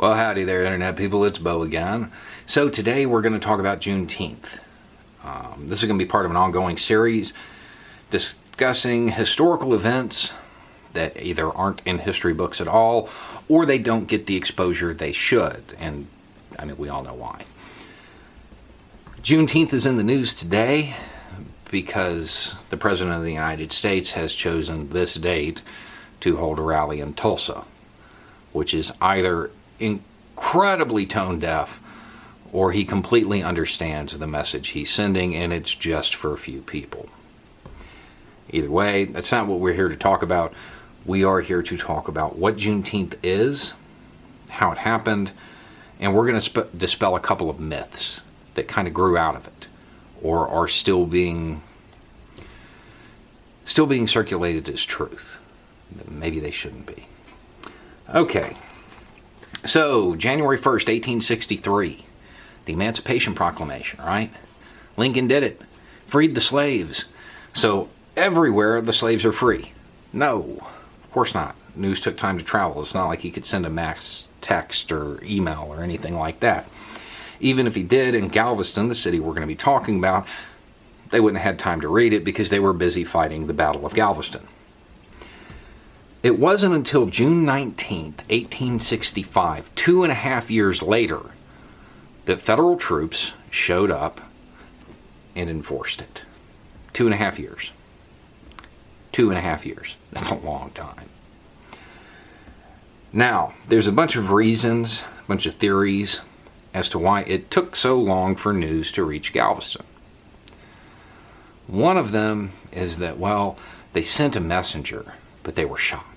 Well, 0.00 0.14
howdy 0.14 0.44
there, 0.44 0.64
Internet 0.64 0.96
people. 0.96 1.26
It's 1.26 1.36
Beau 1.36 1.60
again. 1.60 2.10
So, 2.46 2.70
today 2.70 3.04
we're 3.04 3.20
going 3.20 3.34
to 3.34 3.38
talk 3.38 3.60
about 3.60 3.82
Juneteenth. 3.82 4.58
Um, 5.22 5.66
this 5.68 5.82
is 5.82 5.86
going 5.86 5.98
to 5.98 6.02
be 6.02 6.08
part 6.08 6.24
of 6.24 6.30
an 6.30 6.38
ongoing 6.38 6.78
series 6.78 7.34
discussing 8.10 9.10
historical 9.10 9.74
events 9.74 10.32
that 10.94 11.22
either 11.22 11.50
aren't 11.52 11.82
in 11.84 11.98
history 11.98 12.32
books 12.32 12.62
at 12.62 12.66
all 12.66 13.10
or 13.46 13.66
they 13.66 13.76
don't 13.76 14.06
get 14.06 14.24
the 14.24 14.36
exposure 14.36 14.94
they 14.94 15.12
should. 15.12 15.62
And 15.78 16.06
I 16.58 16.64
mean, 16.64 16.78
we 16.78 16.88
all 16.88 17.04
know 17.04 17.12
why. 17.12 17.44
Juneteenth 19.22 19.74
is 19.74 19.84
in 19.84 19.98
the 19.98 20.02
news 20.02 20.32
today 20.32 20.96
because 21.70 22.54
the 22.70 22.78
President 22.78 23.18
of 23.18 23.22
the 23.22 23.34
United 23.34 23.70
States 23.70 24.12
has 24.12 24.34
chosen 24.34 24.88
this 24.88 25.16
date 25.16 25.60
to 26.20 26.38
hold 26.38 26.58
a 26.58 26.62
rally 26.62 27.00
in 27.00 27.12
Tulsa, 27.12 27.64
which 28.54 28.72
is 28.72 28.92
either 29.02 29.50
incredibly 29.80 31.06
tone 31.06 31.38
deaf 31.38 31.80
or 32.52 32.72
he 32.72 32.84
completely 32.84 33.42
understands 33.42 34.18
the 34.18 34.26
message 34.26 34.68
he's 34.68 34.90
sending 34.90 35.34
and 35.34 35.52
it's 35.52 35.74
just 35.74 36.14
for 36.14 36.32
a 36.32 36.38
few 36.38 36.60
people. 36.60 37.08
Either 38.50 38.70
way, 38.70 39.04
that's 39.04 39.30
not 39.30 39.46
what 39.46 39.60
we're 39.60 39.74
here 39.74 39.88
to 39.88 39.96
talk 39.96 40.22
about. 40.22 40.52
We 41.06 41.24
are 41.24 41.40
here 41.40 41.62
to 41.62 41.76
talk 41.78 42.08
about 42.08 42.36
what 42.36 42.56
Juneteenth 42.56 43.16
is, 43.22 43.74
how 44.48 44.72
it 44.72 44.78
happened, 44.78 45.30
and 46.00 46.14
we're 46.14 46.26
going 46.26 46.40
to 46.40 46.40
sp- 46.42 46.76
dispel 46.76 47.14
a 47.14 47.20
couple 47.20 47.48
of 47.48 47.60
myths 47.60 48.20
that 48.54 48.66
kind 48.66 48.88
of 48.88 48.94
grew 48.94 49.16
out 49.16 49.36
of 49.36 49.46
it 49.46 49.66
or 50.22 50.48
are 50.48 50.68
still 50.68 51.06
being 51.06 51.62
still 53.64 53.86
being 53.86 54.08
circulated 54.08 54.68
as 54.68 54.84
truth. 54.84 55.36
Maybe 56.08 56.40
they 56.40 56.50
shouldn't 56.50 56.86
be. 56.86 57.06
Okay. 58.12 58.56
So, 59.64 60.16
January 60.16 60.58
1st, 60.58 60.88
1863, 60.88 62.04
the 62.64 62.72
Emancipation 62.72 63.34
Proclamation, 63.34 64.00
right? 64.02 64.30
Lincoln 64.96 65.28
did 65.28 65.42
it. 65.42 65.60
Freed 66.06 66.34
the 66.34 66.40
slaves. 66.40 67.04
So, 67.52 67.90
everywhere 68.16 68.80
the 68.80 68.92
slaves 68.92 69.24
are 69.24 69.32
free. 69.32 69.72
No, 70.12 70.58
of 71.02 71.10
course 71.12 71.34
not. 71.34 71.56
News 71.76 72.00
took 72.00 72.16
time 72.16 72.38
to 72.38 72.44
travel. 72.44 72.82
It's 72.82 72.94
not 72.94 73.06
like 73.06 73.20
he 73.20 73.30
could 73.30 73.46
send 73.46 73.66
a 73.66 73.70
mass 73.70 74.28
text 74.40 74.90
or 74.90 75.22
email 75.24 75.66
or 75.68 75.82
anything 75.82 76.14
like 76.14 76.40
that. 76.40 76.66
Even 77.38 77.66
if 77.66 77.74
he 77.74 77.82
did 77.82 78.14
in 78.14 78.28
Galveston, 78.28 78.88
the 78.88 78.94
city 78.94 79.20
we're 79.20 79.32
going 79.32 79.42
to 79.42 79.46
be 79.46 79.54
talking 79.54 79.98
about, 79.98 80.26
they 81.10 81.20
wouldn't 81.20 81.42
have 81.42 81.54
had 81.54 81.58
time 81.58 81.80
to 81.80 81.88
read 81.88 82.12
it 82.12 82.24
because 82.24 82.50
they 82.50 82.60
were 82.60 82.72
busy 82.72 83.04
fighting 83.04 83.46
the 83.46 83.52
Battle 83.52 83.86
of 83.86 83.94
Galveston. 83.94 84.46
It 86.22 86.38
wasn't 86.38 86.74
until 86.74 87.06
June 87.06 87.46
19, 87.46 88.04
1865, 88.28 89.74
two 89.74 90.02
and 90.02 90.12
a 90.12 90.16
half 90.16 90.50
years 90.50 90.82
later, 90.82 91.20
that 92.26 92.42
federal 92.42 92.76
troops 92.76 93.32
showed 93.50 93.90
up 93.90 94.20
and 95.34 95.48
enforced 95.48 96.02
it. 96.02 96.22
Two 96.92 97.06
and 97.06 97.14
a 97.14 97.16
half 97.16 97.38
years. 97.38 97.70
Two 99.12 99.30
and 99.30 99.38
a 99.38 99.40
half 99.40 99.64
years. 99.64 99.96
That's 100.12 100.28
a 100.28 100.34
long 100.34 100.70
time. 100.72 101.08
Now, 103.12 103.54
there's 103.66 103.88
a 103.88 103.92
bunch 103.92 104.14
of 104.14 104.30
reasons, 104.30 105.04
a 105.24 105.26
bunch 105.26 105.46
of 105.46 105.54
theories 105.54 106.20
as 106.74 106.88
to 106.90 106.98
why 106.98 107.22
it 107.22 107.50
took 107.50 107.74
so 107.74 107.98
long 107.98 108.36
for 108.36 108.52
news 108.52 108.92
to 108.92 109.04
reach 109.04 109.32
Galveston. 109.32 109.84
One 111.66 111.96
of 111.96 112.12
them 112.12 112.52
is 112.72 112.98
that, 112.98 113.18
well, 113.18 113.58
they 113.94 114.02
sent 114.02 114.36
a 114.36 114.40
messenger, 114.40 115.14
but 115.42 115.56
they 115.56 115.64
were 115.64 115.78
shot. 115.78 116.09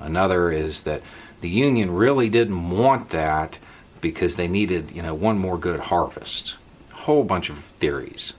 Another 0.00 0.50
is 0.50 0.82
that 0.84 1.02
the 1.40 1.48
Union 1.48 1.90
really 1.90 2.28
didn't 2.28 2.70
want 2.70 3.10
that 3.10 3.58
because 4.00 4.36
they 4.36 4.48
needed, 4.48 4.92
you 4.92 5.02
know, 5.02 5.14
one 5.14 5.38
more 5.38 5.58
good 5.58 5.80
harvest. 5.80 6.56
A 6.92 6.96
whole 6.96 7.24
bunch 7.24 7.48
of 7.48 7.58
theories 7.58 8.32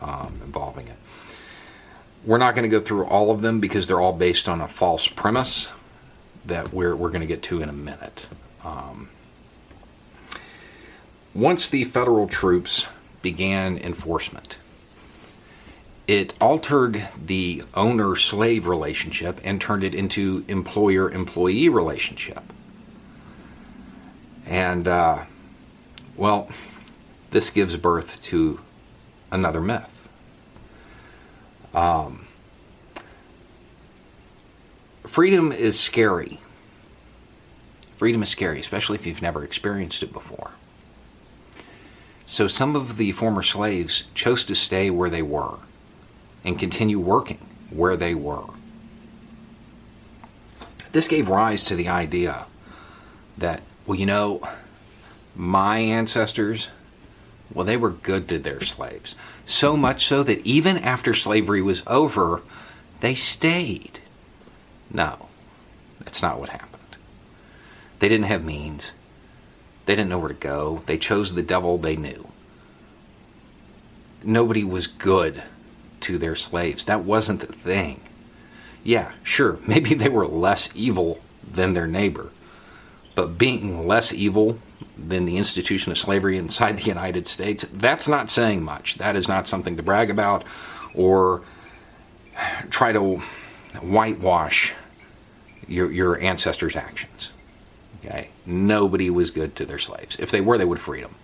um, 0.00 0.40
involving 0.44 0.88
it. 0.88 0.96
We're 2.24 2.38
not 2.38 2.54
going 2.54 2.68
to 2.68 2.68
go 2.68 2.80
through 2.80 3.04
all 3.04 3.30
of 3.30 3.42
them 3.42 3.60
because 3.60 3.86
they're 3.86 4.00
all 4.00 4.12
based 4.12 4.48
on 4.48 4.60
a 4.60 4.68
false 4.68 5.08
premise 5.08 5.70
that 6.44 6.72
we're, 6.72 6.94
we're 6.94 7.08
going 7.08 7.20
to 7.20 7.26
get 7.26 7.42
to 7.44 7.62
in 7.62 7.68
a 7.68 7.72
minute. 7.72 8.26
Um, 8.64 9.08
once 11.34 11.68
the 11.68 11.84
federal 11.84 12.28
troops 12.28 12.86
began 13.22 13.78
enforcement, 13.78 14.56
it 16.06 16.34
altered 16.40 17.08
the 17.24 17.62
owner 17.74 18.16
slave 18.16 18.66
relationship 18.66 19.40
and 19.44 19.60
turned 19.60 19.84
it 19.84 19.94
into 19.94 20.44
employer 20.48 21.10
employee 21.10 21.68
relationship. 21.68 22.42
And, 24.46 24.88
uh, 24.88 25.24
well, 26.16 26.50
this 27.30 27.50
gives 27.50 27.76
birth 27.76 28.20
to 28.22 28.60
another 29.30 29.60
myth. 29.60 29.88
Um, 31.72 32.26
freedom 35.06 35.52
is 35.52 35.78
scary. 35.78 36.40
Freedom 37.96 38.22
is 38.24 38.28
scary, 38.28 38.58
especially 38.58 38.96
if 38.96 39.06
you've 39.06 39.22
never 39.22 39.44
experienced 39.44 40.02
it 40.02 40.12
before. 40.12 40.50
So 42.26 42.48
some 42.48 42.74
of 42.74 42.96
the 42.96 43.12
former 43.12 43.42
slaves 43.42 44.04
chose 44.14 44.44
to 44.46 44.56
stay 44.56 44.90
where 44.90 45.08
they 45.08 45.22
were 45.22 45.58
and 46.44 46.58
continue 46.58 46.98
working 46.98 47.38
where 47.70 47.96
they 47.96 48.14
were. 48.14 48.44
This 50.92 51.08
gave 51.08 51.28
rise 51.28 51.64
to 51.64 51.76
the 51.76 51.88
idea 51.88 52.44
that, 53.38 53.62
well, 53.86 53.98
you 53.98 54.06
know, 54.06 54.46
my 55.34 55.78
ancestors, 55.78 56.68
well, 57.52 57.64
they 57.64 57.76
were 57.76 57.90
good 57.90 58.28
to 58.28 58.38
their 58.38 58.62
slaves. 58.62 59.14
So 59.46 59.76
much 59.76 60.06
so 60.06 60.22
that 60.22 60.44
even 60.46 60.78
after 60.78 61.14
slavery 61.14 61.62
was 61.62 61.82
over, 61.86 62.42
they 63.00 63.14
stayed. 63.14 64.00
No, 64.92 65.28
that's 66.00 66.20
not 66.20 66.38
what 66.38 66.50
happened. 66.50 66.68
They 67.98 68.08
didn't 68.08 68.26
have 68.26 68.44
means. 68.44 68.92
They 69.86 69.94
didn't 69.94 70.10
know 70.10 70.18
where 70.18 70.28
to 70.28 70.34
go. 70.34 70.82
They 70.86 70.98
chose 70.98 71.34
the 71.34 71.42
devil 71.42 71.78
they 71.78 71.96
knew. 71.96 72.28
Nobody 74.22 74.62
was 74.62 74.86
good 74.86 75.42
to 76.02 76.18
their 76.18 76.36
slaves. 76.36 76.84
That 76.84 77.04
wasn't 77.04 77.40
the 77.40 77.46
thing. 77.52 78.00
Yeah, 78.84 79.12
sure, 79.22 79.58
maybe 79.66 79.94
they 79.94 80.08
were 80.08 80.26
less 80.26 80.70
evil 80.74 81.20
than 81.48 81.74
their 81.74 81.86
neighbor, 81.86 82.30
but 83.14 83.38
being 83.38 83.86
less 83.86 84.12
evil 84.12 84.58
than 84.96 85.24
the 85.24 85.36
institution 85.36 85.92
of 85.92 85.98
slavery 85.98 86.36
inside 86.36 86.78
the 86.78 86.84
United 86.84 87.26
States, 87.26 87.64
that's 87.72 88.08
not 88.08 88.30
saying 88.30 88.62
much. 88.62 88.96
That 88.96 89.16
is 89.16 89.28
not 89.28 89.48
something 89.48 89.76
to 89.76 89.82
brag 89.82 90.10
about 90.10 90.44
or 90.94 91.42
try 92.70 92.92
to 92.92 93.18
whitewash 93.80 94.72
your, 95.66 95.90
your 95.90 96.20
ancestors' 96.20 96.76
actions. 96.76 97.30
Okay? 98.04 98.28
Nobody 98.44 99.10
was 99.10 99.30
good 99.30 99.56
to 99.56 99.66
their 99.66 99.78
slaves. 99.78 100.16
If 100.18 100.30
they 100.30 100.40
were, 100.40 100.58
they 100.58 100.64
would 100.64 100.80
free 100.80 101.00
them. 101.00 101.14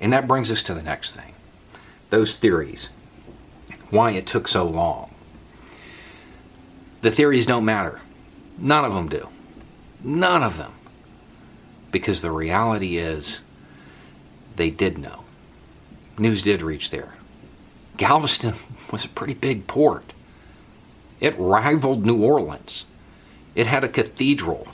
And 0.00 0.12
that 0.12 0.26
brings 0.26 0.50
us 0.50 0.62
to 0.64 0.74
the 0.74 0.82
next 0.82 1.14
thing 1.14 1.34
those 2.10 2.38
theories 2.38 2.90
why 3.92 4.12
it 4.12 4.26
took 4.26 4.48
so 4.48 4.64
long. 4.64 5.14
The 7.02 7.10
theories 7.10 7.46
don't 7.46 7.64
matter. 7.64 8.00
None 8.58 8.84
of 8.84 8.94
them 8.94 9.08
do. 9.08 9.28
None 10.02 10.42
of 10.42 10.56
them. 10.56 10.72
Because 11.90 12.22
the 12.22 12.30
reality 12.30 12.96
is, 12.96 13.40
they 14.56 14.70
did 14.70 14.98
know. 14.98 15.24
News 16.18 16.42
did 16.42 16.62
reach 16.62 16.90
there. 16.90 17.14
Galveston 17.96 18.54
was 18.92 19.04
a 19.04 19.08
pretty 19.08 19.34
big 19.34 19.66
port. 19.66 20.12
It 21.20 21.38
rivaled 21.38 22.06
New 22.06 22.22
Orleans. 22.22 22.86
It 23.54 23.66
had 23.66 23.84
a 23.84 23.88
cathedral, 23.88 24.68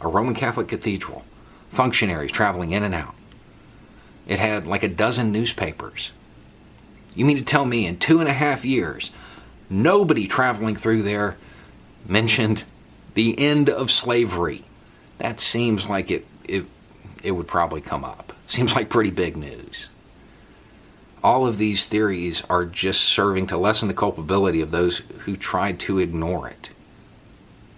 a 0.00 0.08
Roman 0.08 0.34
Catholic 0.34 0.68
cathedral, 0.68 1.24
functionaries 1.70 2.32
traveling 2.32 2.72
in 2.72 2.82
and 2.82 2.94
out. 2.94 3.14
It 4.26 4.38
had 4.38 4.66
like 4.66 4.82
a 4.82 4.88
dozen 4.88 5.30
newspapers. 5.30 6.10
You 7.14 7.24
mean 7.24 7.36
to 7.36 7.44
tell 7.44 7.64
me 7.64 7.86
in 7.86 7.98
two 7.98 8.20
and 8.20 8.28
a 8.28 8.32
half 8.32 8.64
years, 8.64 9.10
nobody 9.68 10.26
traveling 10.26 10.76
through 10.76 11.02
there 11.02 11.36
mentioned 12.06 12.64
the 13.14 13.38
end 13.38 13.68
of 13.68 13.90
slavery? 13.90 14.64
That 15.18 15.38
seems 15.38 15.88
like 15.88 16.10
it, 16.10 16.26
it, 16.44 16.64
it 17.22 17.32
would 17.32 17.46
probably 17.46 17.80
come 17.80 18.04
up. 18.04 18.32
Seems 18.46 18.74
like 18.74 18.88
pretty 18.88 19.10
big 19.10 19.36
news. 19.36 19.88
All 21.22 21.46
of 21.46 21.58
these 21.58 21.86
theories 21.86 22.42
are 22.50 22.64
just 22.64 23.02
serving 23.02 23.46
to 23.48 23.56
lessen 23.56 23.88
the 23.88 23.94
culpability 23.94 24.60
of 24.60 24.72
those 24.72 24.98
who 25.20 25.36
tried 25.36 25.78
to 25.80 25.98
ignore 25.98 26.48
it, 26.48 26.70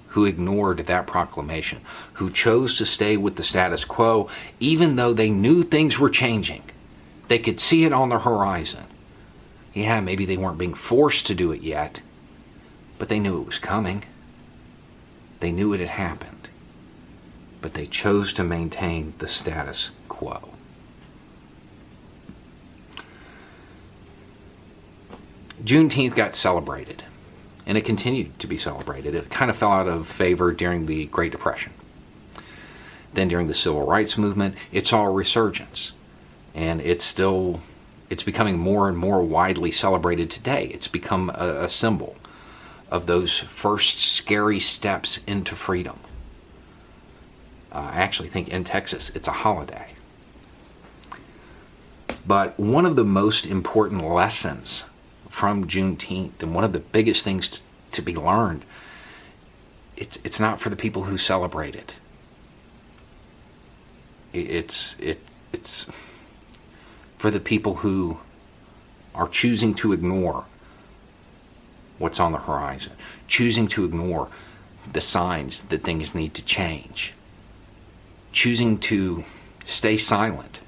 who 0.09 0.25
ignored 0.25 0.79
that 0.79 1.07
proclamation, 1.07 1.81
who 2.15 2.31
chose 2.31 2.79
to 2.79 2.87
stay 2.87 3.17
with 3.17 3.37
the 3.37 3.43
status 3.43 3.85
quo 3.85 4.31
even 4.61 4.97
though 4.97 5.13
they 5.13 5.29
knew 5.29 5.63
things 5.63 5.99
were 5.99 6.09
changing. 6.09 6.63
They 7.29 7.39
could 7.39 7.61
see 7.61 7.85
it 7.85 7.93
on 7.93 8.09
the 8.09 8.21
horizon. 8.21 8.85
Yeah, 9.75 10.01
maybe 10.01 10.25
they 10.25 10.37
weren't 10.37 10.59
being 10.59 10.75
forced 10.75 11.27
to 11.27 11.35
do 11.35 11.51
it 11.53 11.61
yet, 11.63 12.01
but 12.99 13.09
they 13.09 13.19
knew 13.19 13.41
it 13.41 13.47
was 13.47 13.59
coming. 13.59 14.05
They 15.41 15.53
knew 15.53 15.73
it 15.73 15.81
had 15.81 15.89
happened. 15.91 16.31
but 17.61 17.73
they 17.73 17.87
chose 17.87 18.35
to 18.35 18.45
maintain 18.45 19.15
the 19.21 19.27
status 19.27 19.91
quo. 20.07 20.51
Juneteenth 25.63 26.15
got 26.15 26.35
celebrated, 26.37 27.05
and 27.67 27.79
it 27.79 27.87
continued 27.87 28.39
to 28.41 28.47
be 28.47 28.59
celebrated. 28.59 29.15
It 29.15 29.31
kind 29.31 29.51
of 29.51 29.57
fell 29.57 29.71
out 29.73 29.89
of 29.89 30.07
favor 30.07 30.53
during 30.53 30.87
the 30.87 31.07
Great 31.07 31.33
Depression. 31.33 31.73
Then 33.15 33.29
during 33.29 33.47
the 33.47 33.55
Civil 33.55 33.87
Rights 33.87 34.19
Movement, 34.19 34.57
it's 34.73 34.93
all 34.93 35.13
resurgence, 35.13 35.93
and 36.55 36.81
it's 36.83 37.05
still 37.05 37.61
it's 38.15 38.23
becoming 38.23 38.57
more 38.57 38.89
and 38.89 38.97
more 38.97 39.21
widely 39.21 39.73
celebrated 39.73 40.31
today. 40.31 40.67
It's 40.73 40.87
become 40.87 41.31
a, 41.31 41.65
a 41.65 41.69
symbol 41.69 42.15
of 42.89 43.09
those 43.09 43.41
first 43.41 43.99
scary 43.99 44.61
steps 44.61 45.19
into 45.27 45.57
freedom. 45.57 45.99
Uh, 47.73 47.91
I 47.93 47.97
actually 47.97 48.29
think 48.29 48.49
in 48.51 48.63
Texas 48.63 49.11
it's 49.17 49.27
a 49.27 49.33
holiday. 49.33 49.95
But 52.25 52.57
one 52.57 52.87
of 52.87 52.95
the 52.95 53.03
most 53.03 53.47
important 53.47 54.05
lessons 54.09 54.85
from 55.29 55.67
Juneteenth, 55.67 56.41
and 56.41 56.55
one 56.55 56.63
of 56.63 56.73
the 56.73 56.79
biggest 56.79 57.25
things 57.25 57.49
to, 57.49 57.61
to 57.91 58.01
be 58.01 58.15
learned, 58.15 58.65
it's 59.97 60.21
it's 60.23 60.39
not 60.39 60.61
for 60.61 60.71
the 60.71 60.77
people 60.77 61.03
who 61.03 61.19
celebrate 61.19 61.75
it. 61.75 61.95
It's 64.33 64.97
it 65.01 65.19
it's 65.53 65.91
for 67.25 67.31
the 67.31 67.41
people 67.41 67.77
who 67.77 68.19
are 69.15 69.27
choosing 69.27 69.73
to 69.73 69.95
ignore 69.95 70.45
what's 71.97 72.21
on 72.21 72.33
the 72.33 72.39
horizon, 72.39 72.93
choosing 73.27 73.67
to 73.67 73.83
ignore 73.83 74.29
the 74.93 75.01
signs 75.01 75.61
that 75.61 75.83
things 75.83 76.15
need 76.15 76.35
to 76.35 76.45
change, 76.45 77.15
choosing 78.31 78.77
to 78.77 79.25
stay 79.65 79.97
silent 79.97 80.61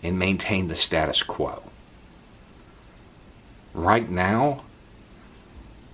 and 0.00 0.16
maintain 0.16 0.68
the 0.68 0.76
status 0.76 1.24
quo 1.24 1.60
right 3.72 4.08
now, 4.08 4.62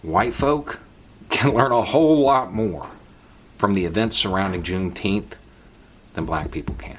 white 0.02 0.34
folk 0.34 0.80
can 1.30 1.54
learn 1.54 1.72
a 1.72 1.80
whole 1.80 2.20
lot 2.20 2.52
more 2.52 2.90
from 3.56 3.72
the 3.72 3.86
events 3.86 4.18
surrounding 4.18 4.62
Juneteenth 4.62 5.32
than 6.12 6.26
black 6.26 6.50
people 6.50 6.74
can. 6.74 6.98